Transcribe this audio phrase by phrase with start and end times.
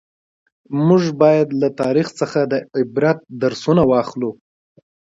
[0.87, 4.31] موږ باید له تاریخ څخه د عبرت درسونه واخلو.